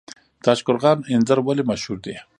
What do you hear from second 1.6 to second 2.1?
مشهور